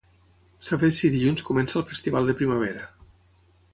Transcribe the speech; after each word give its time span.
Saber 0.69 0.87
si 0.99 1.11
dilluns 1.15 1.45
comença 1.49 1.79
el 1.81 1.85
festival 1.91 2.31
de 2.31 2.37
primavera. 2.41 2.89